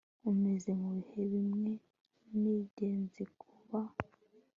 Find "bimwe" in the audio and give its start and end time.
1.33-1.69